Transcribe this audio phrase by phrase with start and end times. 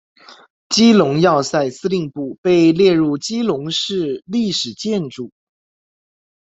[0.69, 5.31] 基隆要塞司令部被列入基隆市历史建筑。